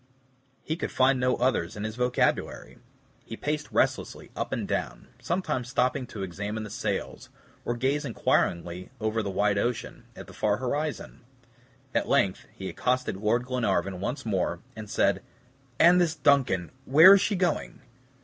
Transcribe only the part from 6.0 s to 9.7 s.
to examine the sails, or gaze inquiringly over the wide